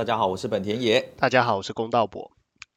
[0.00, 1.12] 大家好，我是本田野。
[1.18, 2.32] 大家好，我是公道伯。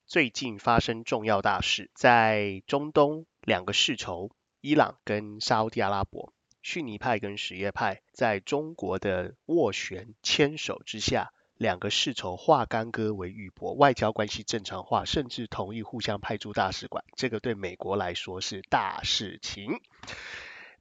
[0.06, 17.06] 最近发生重要大事，在中东两个世仇，伊朗跟沙地阿拉伯，逊尼派跟什叶派，在中国的斡旋牵手之下，两个世仇化干戈为玉帛，外交关系正常化，甚至同意互相派驻大使馆。
[17.16, 19.80] 这个对美国来说是大事情。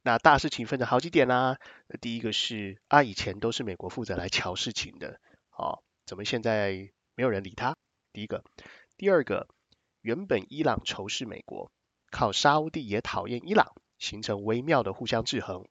[0.01, 1.57] 那大事情分成好几点啦。
[2.01, 5.21] 第一个是啊，以前都是美国负责来瞧事情的，
[5.57, 7.75] 哦，怎么现在没有人理他？
[8.11, 8.43] 第一个。
[8.97, 9.47] 第二个，
[10.01, 11.71] 原本伊朗仇视美国，
[12.11, 15.65] 靠沙乌地也讨厌伊朗，形成微妙的互相制衡。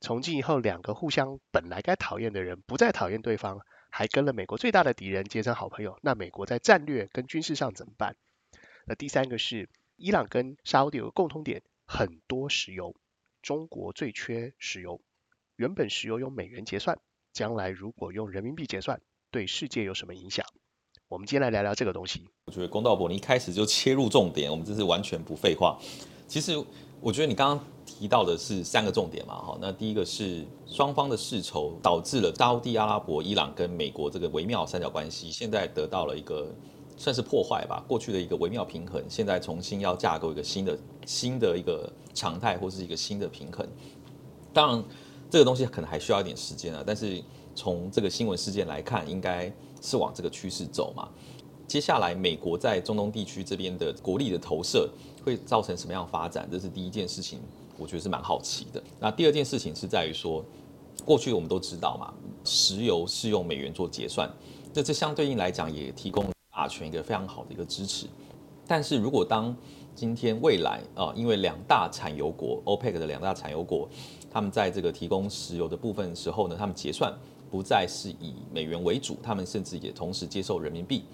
[0.00, 5.98] 从今以后，两个互相本来该讨厌的人不再讨厌对方，还跟了美国最大的敌人结成好朋友。
[6.02, 8.16] 那美国在战略跟军事上怎么办？
[8.86, 12.94] 那第三个是，伊朗跟沙乌地有个共通点，很多石油，
[13.42, 15.02] 中国最缺石油。
[15.56, 17.00] 原本石油用美元结算，
[17.32, 19.00] 将来如果用人民币结算，
[19.32, 20.44] 对世界有什么影响？
[21.08, 22.22] 我们今天来聊聊这个东西。
[22.44, 25.78] 我觉得公道伯，你一开始就切入重点，我们这是完全不废话。
[26.28, 26.52] 其实
[27.00, 36.54] 我觉得你刚刚提到的是三个重点嘛，哈，那第一个是双方的世仇导致了沙地阿拉伯、伊朗跟美国这个微妙三角关系，现在得到了一个
[36.98, 43.66] 算是破坏吧，过去的一个微妙平衡，现在重新要架构一个新的新的一个常态或是一个新的平衡。
[44.52, 44.84] 当然，
[45.30, 47.22] 这个东西可能还需要一点时间啊，但是
[47.54, 49.52] 从这个新闻事件来看，应该。
[49.84, 51.08] 是往这个趋势走嘛？
[51.66, 54.88] 接下来美国在中东地区这边的国力的投射
[55.24, 56.48] 会造成什么样发展？
[56.48, 57.40] 这是第一件事情，
[57.76, 58.80] 我觉得是蛮好奇的。
[59.00, 60.44] 那第二件事情是在于说，
[61.04, 62.14] 过去我们都知道嘛，
[62.44, 64.32] 石油是用美元做结算，
[64.72, 68.06] 那这相对应来讲也提供阿全一个非常好的一个支持。
[68.68, 69.52] 但是如果当
[69.96, 73.88] 今天未来啊，因为两大产油国 OPEC 的两大产油国，
[74.30, 77.12] 他们在这个提供石油的部分时候呢，他们结算。
[77.52, 81.04] 不再是以美元为主，他们甚至也同时接受人民币。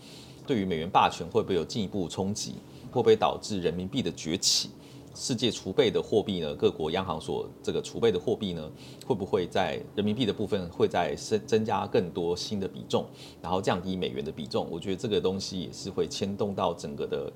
[0.47, 2.55] 对于美元霸权会不会有进一步冲击？
[2.93, 4.71] 会不会导致人民币的崛起？
[5.17, 6.55] 世界储备的货币呢？
[6.55, 8.71] 各国央行所这个储备的货币呢？
[9.05, 13.05] 会不会在人民币的部分会在增增加更多新的比重，
[13.43, 14.69] 然后降低美元的比重？
[14.71, 17.33] 我觉得这个东西也是会牵动到整个的，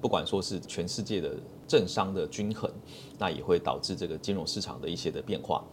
[0.00, 1.34] 不管说是全世界的
[1.66, 2.70] 政商的均衡，
[3.18, 5.64] 那也会导致这个金融市场的一些的变化。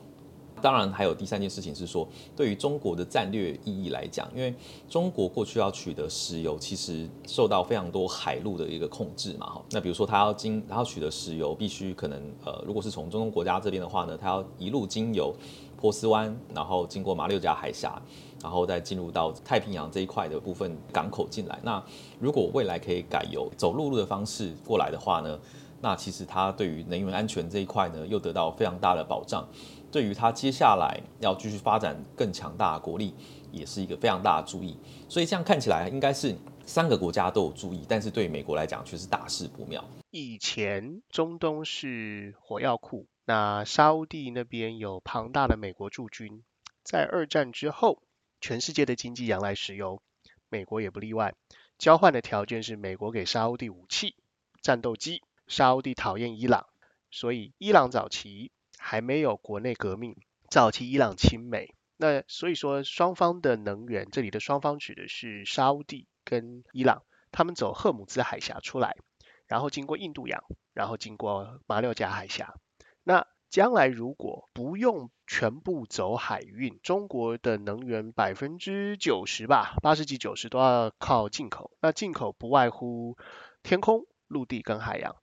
[0.62, 4.54] 当然，还有第三件事情是说，对于中国的战略意义来讲，因为
[4.88, 9.62] 中国过去要取得石油，其实受到非常多海陆的一个控制嘛，哈。
[9.72, 15.34] 那比如说，它要经，它要取得石油，必须可能，呃，如果是从中东国家这边的话呢，它要一路经由
[15.80, 18.00] 波斯湾，然后经过马六甲海峡，
[18.42, 21.60] 然后再进入到太平洋这一块的部分港口进来。
[21.64, 21.84] 那
[22.20, 25.40] 如果未来可以改由走陆路的方式过来的话呢，
[25.82, 29.44] 那其实它对于能源安全这一块呢，又得到非常大的保障。
[29.92, 33.14] 对于他接下来要继续发展更强大的国力，
[33.52, 34.78] 也是一个非常大的注意。
[35.10, 36.36] 所以这样看起来，应该是
[36.66, 39.84] 三个国家都有注意，但是对美国来讲却是大事不妙。
[40.10, 46.44] 以前中东是火药库，那沙地那边有庞大的美国驻军。
[46.84, 48.02] 在二战之后，
[48.40, 50.02] 全世界的经济仰赖石油，
[50.50, 51.36] 美国也不例外。
[51.78, 54.16] 交换的条件是美国给沙地武器、
[54.62, 56.68] 战斗机，沙地讨厌伊朗，
[57.12, 58.52] 所以伊朗早期。
[58.84, 60.18] 还没有国内革命，
[60.50, 68.98] 早期伊朗亲美，那所以说双方的能源，这里的双方指的是沙地跟伊朗，他们走赫姆兹海峡出来，
[69.46, 70.44] 然后经过印度洋，
[70.74, 72.56] 然后经过马六甲海峡。
[73.04, 83.16] 那将来如果不用全部走海运，中国的能源百分之九十吧，八十几九十都要靠进口，那进口不外乎
[83.62, 85.16] 天空、陆地跟海洋。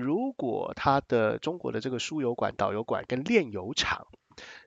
[0.00, 4.06] 如果它的中国的这个输油管、导油管跟炼油厂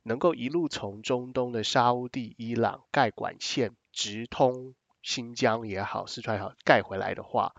[0.03, 7.55] 能够一路从中东的沙地、伊朗盖管线直通新疆也好、四川也好盖回来的话，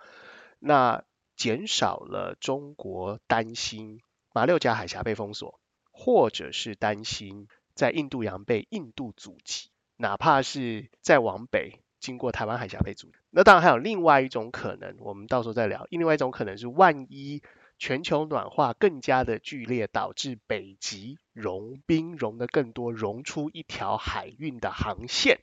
[0.58, 1.02] 那
[1.34, 4.02] 减少了中国担心
[4.34, 5.58] 马六甲海峡被封锁，
[5.90, 13.10] 或者是担心在印度洋被印度阻击，哪怕是再往北经过台湾海峡被阻。
[13.30, 15.86] 那当然还有另外一种可能，我们到时候再聊。
[15.88, 17.42] 另外一种可能是万一。
[17.82, 25.40] 全球暖化更加的剧烈，导致北极融冰融的更多，融出一条海运的航线。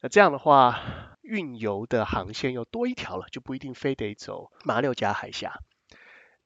[0.00, 0.80] 那这样的话，
[1.20, 5.60] 运油的航线又多一条了，就不一定非得走马六甲海峡。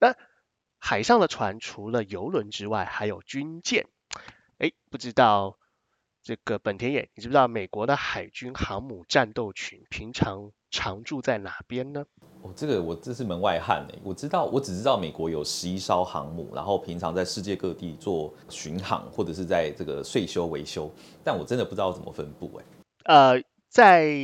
[0.01, 0.17] 那
[0.81, 3.87] 海上的船除了游轮之外，还有军舰。
[4.59, 5.57] 哎，不知道
[6.29, 12.05] 这个本田野，你知不知道美国的海军航母战斗群平常常驻在哪边呢？
[12.43, 20.93] 哦，这个我这是门外汉哎，我知道，我只知道美国有十一艘航母，然后平常在世界各地做巡航或者是在这个税修维修，
[21.25, 22.65] 但我真的不知道怎么分布哎。
[23.05, 24.15] 呃，在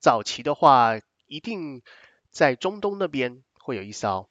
[0.00, 0.98] 早期的话，
[1.28, 1.80] 一定
[2.32, 4.28] 在中东那边会有一艘，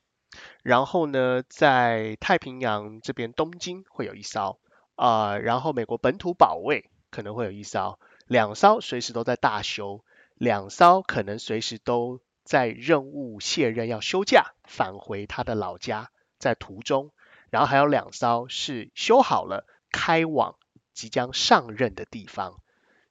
[0.62, 4.60] 然后呢，在太平洋这边东京会有一艘，
[4.96, 10.04] 啊，然后美国本土保卫可能会有一艘，两艘随时都在大修，
[10.36, 17.12] 两艘可能随时都在任务卸任要休假返回他的老家，在途中，
[17.52, 20.56] 然后还有两艘是修好了开往
[20.94, 22.60] 即将上任的地方。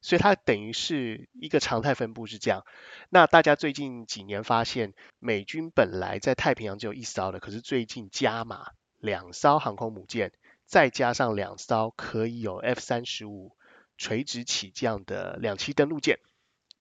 [0.04, 2.64] 所以它等于是一个常态分布是这样。
[3.08, 10.32] 那大家最近几年发现，美军本来在太平洋只有一艘的，可是最近加码两艘航空母舰，
[10.66, 13.54] 再加上两艘可以有 F 三十五
[14.02, 16.18] 垂直起降的两栖登陆舰。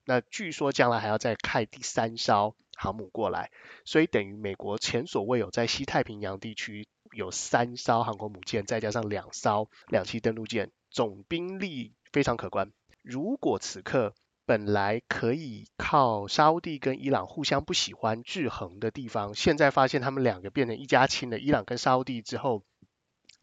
[0.04, 3.52] 那据说将来还要再开第三艘航母过来，
[3.84, 12.72] 所以等于美国前所未有在西太平洋地区有三艘航空母舰，再加上两艘两栖登陆舰，总兵力非常可观。
[13.02, 21.38] 如果此刻本来可以靠沙地跟伊朗互相不喜欢制衡的地方，现在发现他们两个变成一家亲了。
[21.38, 22.64] 伊朗跟沙地之后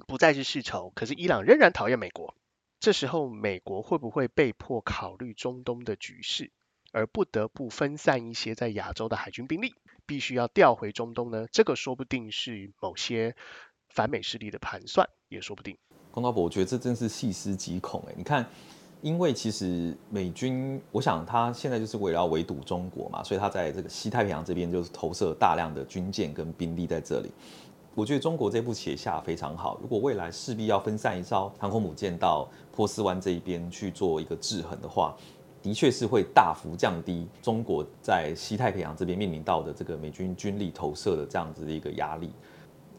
[0.08, 2.36] 不再是世仇，可是伊朗仍然讨厌美国。
[2.80, 6.52] 这时候美国会不会被迫考虑中东的局势，
[6.92, 9.74] 而不得不分散一些在亚洲的海军兵力，
[10.06, 11.46] 必须要调回中东呢？
[11.52, 13.36] 这个说不定是某些
[13.90, 15.78] 反美势力的盘算，也说不定。
[16.12, 18.14] 龚道博，我觉得这真是细思极恐哎！
[18.16, 18.46] 你看。
[19.02, 27.32] 因为其实美军，我想他现在就是为了要围堵中国嘛，所以他在这个西太平洋这边就是投射大量的军舰跟兵力在这里。
[27.96, 29.78] 我觉得中国这步棋下非常好。
[29.82, 35.16] 如果未来势必要分散一艘航空母舰到波斯湾这一边去做一个制衡的话，
[35.62, 42.32] 的确是会大幅降低中国在西太平洋这边面临到的这个美军军力投射的这样子的一个压力。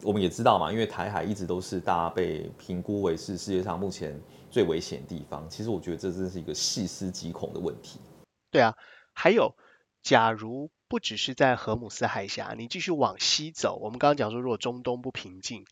[0.03, 4.19] 我们也知道嘛，因为台海一直都是大家被评估为是世界上目前。
[4.51, 8.01] 最危险地方，其实我觉得这真是一个细思极恐的问题。
[8.51, 8.75] 对啊，
[9.13, 9.49] 还有，
[10.03, 15.65] 假如不只是在荷姆斯海峡，你继续往西走，我们刚刚讲说，如果中东不平静，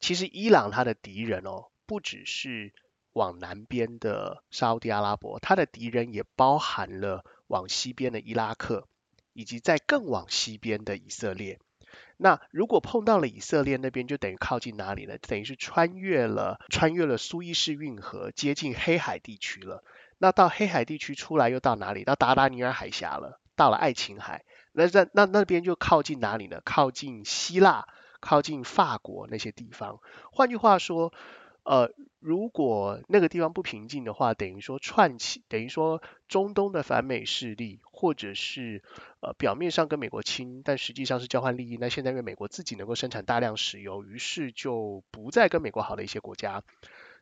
[0.00, 2.72] 其实伊朗它的敌人哦，不只是
[3.12, 8.88] 往南边的沙地阿拉伯，它的敌人也包含了往西边的伊拉克，
[9.34, 11.58] 以及在更往西边的以色列。
[12.16, 15.18] 那如果碰到了以色列那边，就等于靠近哪里呢？
[15.18, 19.84] 等于是穿越了穿越了苏伊士运河，接近黑海地区了。
[20.16, 22.04] 那到黑海地区出来又到哪里？
[22.04, 24.46] 到达达尼尔海峡了，到了爱琴海。
[24.72, 26.60] 那在那那边就靠近哪里呢？
[26.64, 27.86] 靠近希腊，
[28.20, 30.00] 靠近法国那些地方。
[30.32, 31.12] 换句话说。
[31.64, 38.82] 呃，如果那个地方不平静的话，等于说串起，等于说中东的反美势力，或者是
[39.20, 41.76] 呃表面上跟美国亲，但实际上是交换利益。
[41.80, 46.64] 那现在因为美国自己能够生产大量石油，于是就不再跟美国好的一些国家，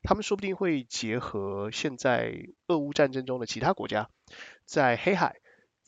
[0.03, 2.35] 他们说不定会结合现在
[2.67, 4.09] 俄乌战争中的其他国家，
[4.65, 5.40] 在黑海、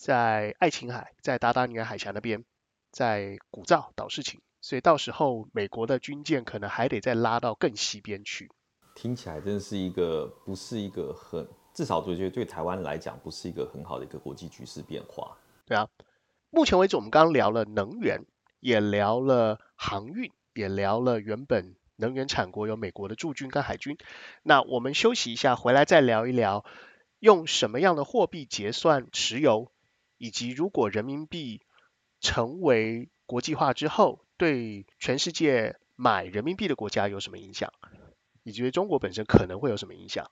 [0.02, 2.42] 在爱琴海、在达达尼尔海峡那边，
[2.90, 4.40] 在鼓噪搞事情。
[4.60, 8.50] 所以到时候美国的军舰可能还得再拉到更西边去。
[8.96, 15.38] 听起来真的是一个不是一个很，至少我觉得对台湾来讲不是一个很好的一个国际局势变化。
[15.66, 15.88] 对啊，
[16.50, 18.24] 目前为止我们刚刚聊了能源，
[18.58, 23.96] 也聊了航运，也聊了原本能源产国有美国的驻军跟海军。
[24.42, 26.64] 那我们休息一下，回来再聊一聊
[27.20, 29.70] 用什么样的货币结算石油，
[30.22, 31.62] 以及如果人民币
[32.20, 34.24] 成为国际化之后。
[34.38, 37.72] 对全世界买人民币的国家有什么影响？
[38.42, 40.28] 以及对中国本身可能会有什么影响？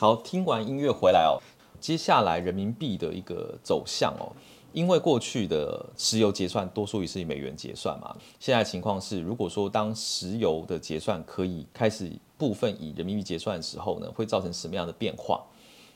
[0.00, 1.38] 好，听完音乐回来哦，
[1.80, 4.32] 接下来人民币的一个走向哦。
[4.74, 15.42] 因为过去的石油结算多数也是以美元结算嘛，现在情况是，如果说当石油的结算可以开始部分以人民币结算的时候呢，会造成什么样的变化？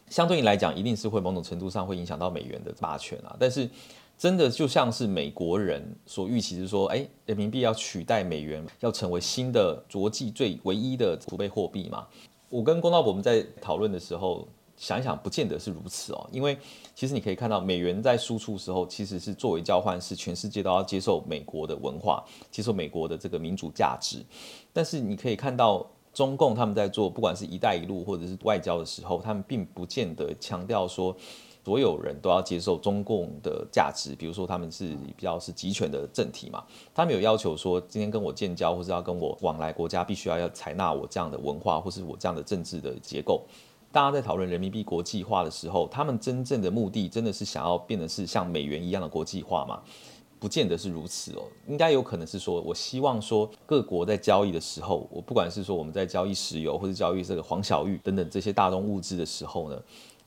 [0.08, 3.36] 相对应来讲，一定是会某种程度上会影响到美元的霸权啊。
[3.38, 3.68] 但是
[4.16, 12.06] 真的就像是美国人所预期是说，哎，人民币要取代美元，要成为新的国际最唯一的储备货币嘛？
[12.48, 14.48] 我跟龚道博我们在讨论的时候。
[14.82, 16.58] 想一想，不见得是如此哦，因为
[16.92, 24.24] 其实你可以看到，美元在输出时候，其实是作为交换，是全世界都要接受美国的文化，接受美国的这个民主价值。
[24.72, 31.16] 但是你可以看到，中共他们在做，不管是一带一路或者是外交的时候，他们并不见得强调说
[31.64, 34.16] 所有人都要接受中共的价值。
[34.16, 43.46] 比如说，他们是比较是集权的政体嘛，他们有要求说，今天跟我建交或者要跟我往来国家，必须要要采纳我这样的文化或是我这样的政治的结构。
[43.92, 49.82] 大家在讨论人民币国际化的时候，他们真正的目的真的是想要变得是像美元一样的国际化吗？
[50.40, 59.80] 不见得是如此哦，应该有可能是说，我希望说各国在交易的时候，我不管是说我们在交易石油或者交易这个黄小玉等等这些大宗物资的时候呢，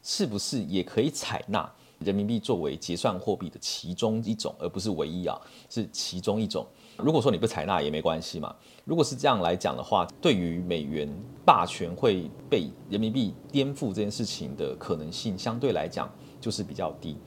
[0.04, 1.70] 是不是也可以采纳
[2.00, 5.38] 人民币作为结算货币的其中一种，而不是唯一啊，
[5.70, 6.66] 是其中一种。
[6.98, 8.56] 如果说你不采纳也没关系嘛。
[8.86, 11.10] 如果是这样来讲的话，对于美元
[11.46, 16.10] 霸权会被人民币颠覆这件事情的可能性，相对来讲
[16.40, 17.18] 就是比较低。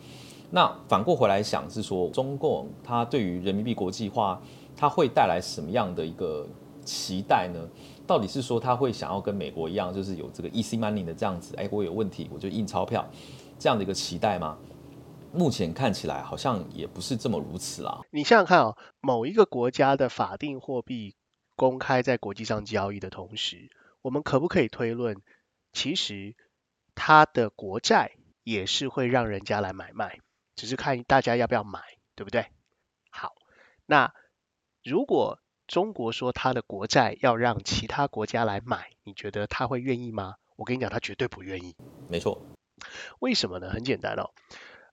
[0.50, 4.40] 那反过回来想是说，中共它对于人民币国际化，
[4.76, 6.46] 它会带来什么样的一个
[6.84, 7.60] 期待呢？
[8.06, 13.04] 到底是说它会想要跟美国一样，就是有这个 easy money 的这样子，哎，我有问题我就印钞票
[13.58, 14.56] 这样的一个期待吗？
[15.38, 18.00] 目前看起来好像也不是这么如此啦。
[18.10, 21.14] 你想想看哦，某一个国家的法定货币
[21.54, 23.70] 公开在国际上交易的同时，
[24.02, 25.22] 我们可不可以推论，
[25.72, 26.34] 其实
[26.96, 30.18] 它的国债也是会让人家来买卖？
[30.56, 31.80] 只是看大家要不要买，
[32.16, 32.46] 对不对？
[33.10, 33.36] 好，
[33.86, 34.12] 那
[34.82, 40.34] 如果中国说它的国债要让其他国家来买，你觉得他会愿意吗？
[40.56, 41.76] 我跟你讲，他绝对不愿意。
[42.08, 42.42] 没错。
[43.20, 43.70] 为什么呢？
[43.70, 44.30] 很简单哦。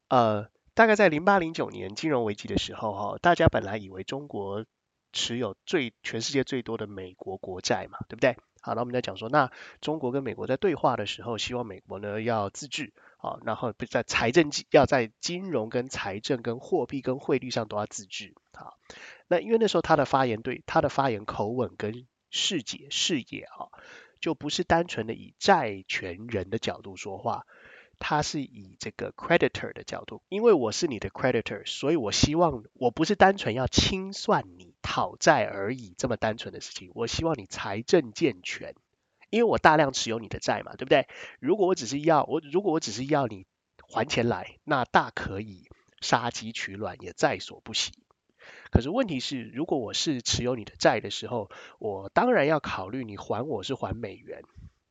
[0.07, 4.65] 呃，大概在零八零九年金融危机的时候，哈，大家本来以为中国
[5.13, 8.37] 持有最全世界最多的美国国债嘛，对不对？
[8.61, 12.93] 好，那我们在讲说，那中国跟美国在对话的时候，希望美国呢要自治。
[13.17, 18.73] 啊，然后在财政要在金融跟财政跟货币跟汇率上都要自治啊。
[19.27, 23.73] 那因为那时候他的发言对他的发言口吻跟视解视野啊，
[24.19, 27.47] 就不是单纯的以债权人的角度说话，
[27.99, 38.75] 他是以这个 creditor 的角度，因为我是你的 creditor，所以我希望我不是单纯要清算你讨债而已这么单纯的事情，我希望你财政健全。
[39.31, 41.07] 因为我大量持有你的债嘛，对不对？
[41.39, 43.45] 如果我只是要我，如果我只是要你
[43.89, 45.67] 还钱来，那大可以
[45.99, 47.91] 杀鸡取卵，也在所不惜。
[48.71, 51.49] 可是问题是，如果我是持有你的债的时候，
[51.79, 54.43] 我当然要考虑你还我是还美元，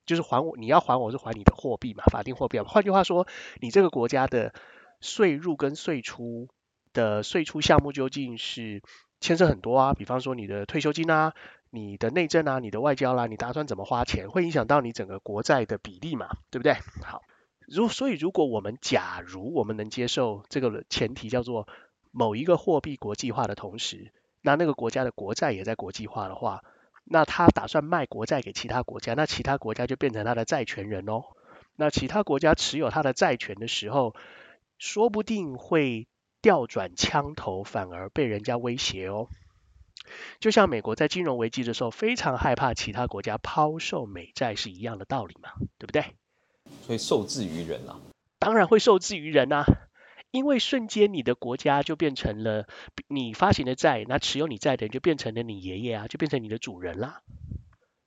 [0.07, 2.59] 就是还我你要还我是还你的货币嘛，法定货币。
[2.61, 3.27] 换句话说，
[3.61, 4.55] 你这个国家的
[5.01, 6.49] 税入跟税出
[6.93, 8.83] 的税出项目究竟是
[9.21, 11.35] 牵涉很多啊，比方说你的退休金啊。
[11.71, 16.75] 你的内政啊，你的外交啦，你打算怎么花钱，会影响到你整个国债的比例嘛，对不对？
[17.03, 17.23] 好，
[17.67, 21.67] 如所以如果我们假如我们能接受这个前提叫做
[22.13, 26.63] 某一个货币国际化的同时，那那个国家的国债也在国际化的话，
[27.05, 31.23] 那他打算卖国债给其他国家，那其他国家就变成他的债权人哦。
[31.77, 34.15] 那其他国家持有他的债权的时候，
[34.79, 36.07] 说不定会
[36.41, 39.29] 调转枪头，反而被人家威胁哦。
[40.39, 46.05] 就像美国在金融危机的时候非常害怕其他国家抛售美债是一样的道理嘛，对不对？
[46.83, 48.01] 所以受制于人啊，
[48.39, 49.65] 当然会受制于人啊，
[50.35, 52.67] 因为瞬间你的国家就变成了
[53.07, 57.23] 你发行的债，那持有你债的人就变成了你爷爷啊，就变成你的主人啦，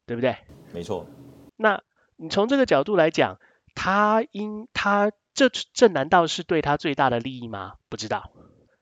[0.06, 0.36] 对不对？
[0.74, 1.08] 没错。
[1.56, 1.82] 那
[2.18, 3.40] 你从这个角度来讲，
[3.76, 7.76] 他应他这这难道是对他最大的利益吗？
[7.88, 8.34] 不知道。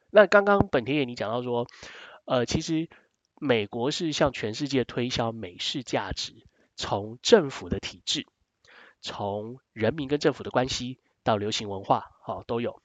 [0.10, 1.68] 那刚刚本田也你讲到说，
[2.25, 2.90] 呃，其实。
[3.38, 6.48] 美国是向全世界推销美式价值，
[6.78, 8.25] 从政府的体制，
[9.02, 12.82] 从人民跟政府的关系到流行文化，好都有。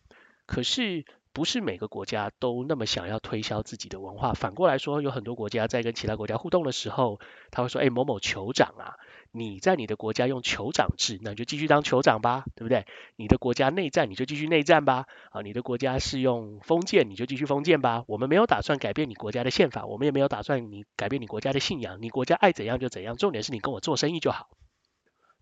[0.51, 4.33] 可是不是每个国家都那么想要推销自己的文化。
[4.33, 7.21] 反过来说，有很多国家在跟其他国家互动的时候，
[7.53, 8.99] 他会说：“哎，某某酋长啊。”
[9.31, 12.85] 你在你的国家用酋长制，那你就继续当酋长吧，对不对？
[13.15, 15.07] 你的国家内战，你就继续内战吧。
[15.31, 18.03] 啊，你的国家是用封建，你就继续封建吧。
[18.09, 21.99] 我们没有打算改变你国家的宪法，我们也没有打算你改变你国家的信仰。
[22.03, 24.49] 你国家爱怎样就怎样，重点是你跟我做生意就好。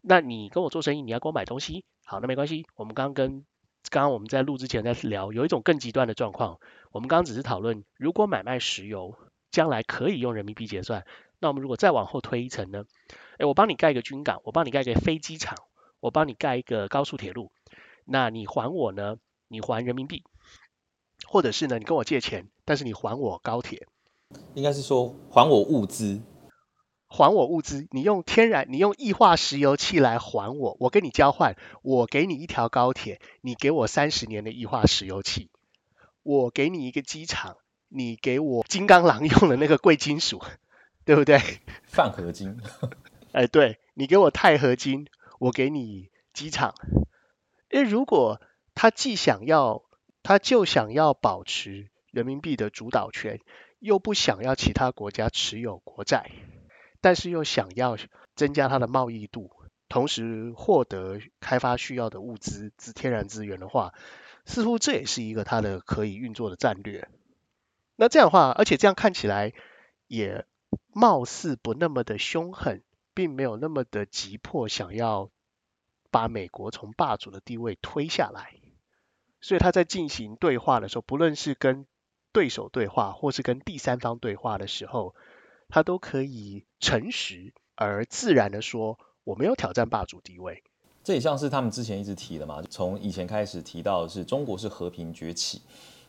[0.03, 2.67] 那你跟我做生意，你要给我买东西，好，那没关系。
[2.77, 3.47] 我们刚刚跟
[3.91, 6.59] 刚刚我们在录之前在聊，有一种更极端的状况。
[6.93, 9.17] 我们刚刚只是讨论，如果买卖石油
[9.51, 11.05] 将来可以用人民币结算，
[11.39, 12.85] 那我们如果再往后推一层呢？
[13.39, 15.57] 哎，我帮你盖一个军港，我帮你盖一个飞机场，
[16.01, 17.51] 我帮你盖一个高速铁路，
[18.05, 19.17] 那你还我呢？
[19.49, 20.25] 你还人民币，
[21.27, 21.79] 或者是呢？
[21.79, 23.87] 你跟我借钱，但是你还我高铁，
[24.55, 26.21] 应该是说还我物资，
[27.09, 27.89] 还我物资。
[27.91, 35.51] 你用天然，你用液化石油气来还我，我跟你交换，我给你一条高铁，你给我三十年的液化石油气，
[36.23, 37.57] 我给你一个机场，
[37.89, 40.43] 你给我金刚狼用的那个贵金属，
[41.05, 41.41] 对不对？
[41.87, 42.61] 泛合金。
[43.33, 45.07] 哎，对你给我钛合金，
[45.39, 46.75] 我给你机场。
[47.71, 48.41] 因为如果
[48.75, 49.83] 他既想要，
[50.23, 53.41] 他就想要保持人民币的主导权，
[53.79, 56.31] 又不想要其他国家持有国债，
[57.01, 57.97] 但是又想要
[58.35, 59.51] 增加它的贸易度，
[59.89, 63.95] 同时获得开发需要的物资、资天然资源的话，
[64.45, 67.09] 似乎这也是一个它的可以运作的战略。
[67.97, 69.53] 那这样的话，而且这样看起来
[70.07, 70.47] 也
[70.93, 72.83] 貌似不那么的凶狠，
[73.15, 75.31] 并没有那么的急迫想要
[76.11, 78.55] 把美国从霸主的地位推下来。
[79.41, 81.87] 所以他在进行对话的时候，不论是跟
[82.33, 85.15] 对手对话，或是跟第三方对话的时候，
[85.69, 88.99] 他都可以诚实而自然的说。
[89.25, 90.63] 我没有挑战霸主地位，
[91.05, 92.63] 这也像是他们之前一直提的嘛。
[92.71, 95.61] 从以前开始提到的是中国是和平崛起，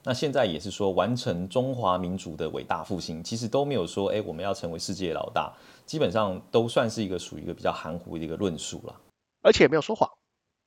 [0.05, 5.51] 那现在也是说完成中华民族的伟大复兴，其实都没有说哎我们要成为世界老大，
[5.85, 9.01] 基本上都算是一个属于一个比较含糊的一个论述了。
[9.41, 10.09] 而且没有说谎，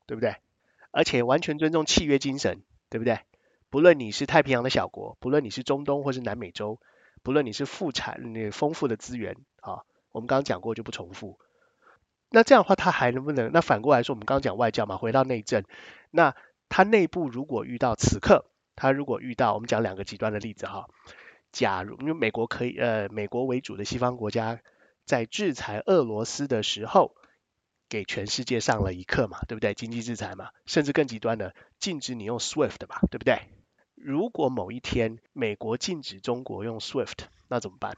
[0.06, 0.36] 对不对？
[0.90, 3.20] 而且完全尊重契约精神，对不对？
[3.70, 6.78] 不论你是太平洋的小国，不论你是中东或是南美洲，
[7.22, 11.38] 不论你是富产那丰富的资源啊，我们刚刚讲过就不重复。
[12.30, 13.52] 那这样的话，他还能不能？
[13.52, 15.64] 那反过来说，我们刚刚讲外交嘛，回到内政，
[16.10, 16.34] 那
[16.68, 20.88] 他内部如果遇到此刻，他如果遇到，我们讲两个极端的例子哈，
[21.52, 24.60] 假如因为美国可以，呃，美国为主的西方国家
[25.04, 27.14] 在制裁俄罗斯的时候，
[27.90, 29.74] 给全世界上了一课嘛，对不对？
[29.74, 33.42] 经济制裁嘛，甚至更极端的，禁止你用 SWIFT 嘛，对不对？
[34.04, 37.96] 如果某一天美国禁止中国用 SWIFT，那怎么办？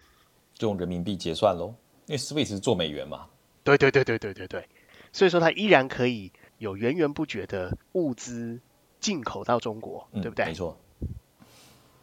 [0.52, 1.74] 就用人民币结算喽，
[2.06, 3.26] 因为 SWIFT 是做美元嘛。
[3.62, 4.68] 对对对对对对对，
[5.12, 8.60] 所以说它依然可以有源源不绝的物资
[9.00, 10.44] 进口到中国，对不对？
[10.44, 10.76] 没错。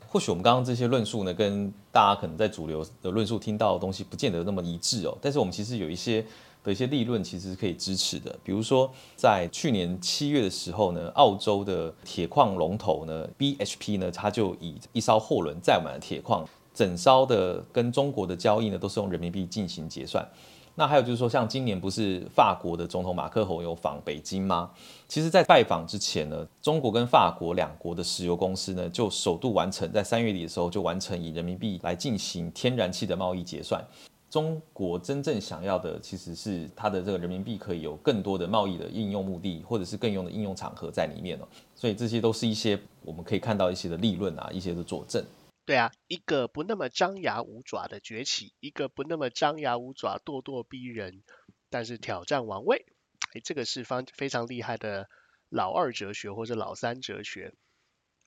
[0.07, 5.15] 或许我们刚刚这些论述呢，跟大家可能在主流的论述听到的东西不见得那么一致哦。
[5.21, 6.25] 但是我们其实有一些
[6.63, 8.35] 的一些利润，其实是可以支持的。
[8.43, 20.27] 比如说，在去年七月的时候呢，澳洲的铁矿龙头呢，BHP 呢，它就以一艘货轮载满了铁矿，整艘的跟中国的交易呢，都是用人民币进行结算。
[20.75, 24.71] 那还有就是说，像今年不是法国的总统马克宏有访北京吗？
[25.05, 33.83] 其实，在拜访之前呢，中国跟法国两国的石油公司呢，就首度完成在三月底的时候就完成以人民币来进行天然气的贸易结算。
[34.31, 41.47] 中国真正想要的其实是它的这个人民币可以有更多的贸易的应用目的，或者是更用的应用场合在里面哦。
[41.75, 45.21] 所以这些都是一些我们可以看到一些的利润啊，一些的佐证。
[45.65, 51.23] 对啊，一个不那么张牙舞爪的崛起，一个不那么张牙舞爪、咄咄逼人，
[51.69, 52.85] 但是挑战王位，
[53.33, 55.09] 哎，这个是方非常厉害的
[55.49, 57.53] 老二哲学或者老三哲学。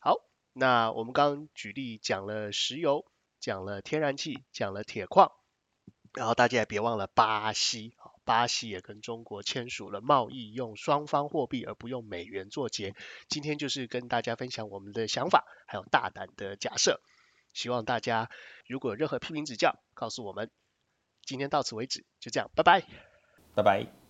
[0.00, 0.16] 好，
[0.52, 3.06] 那我们刚刚举例讲了石油，
[3.40, 5.32] 讲了天然气，讲了铁矿，
[6.14, 7.92] 然后大家也别忘了巴西，
[8.24, 12.94] 巴西也跟中国签署了贸易用双方货币而不用美元作结。
[13.28, 17.00] 今天就是跟大家分享我们的想法，还有大胆的假设。
[17.52, 18.30] 希望大家
[18.66, 20.50] 如果有任何批评指教，告诉我们。
[21.26, 22.82] 今天到此为止，就这样，拜拜，
[23.54, 24.03] 拜拜。